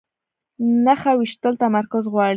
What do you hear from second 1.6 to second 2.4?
تمرکز غواړي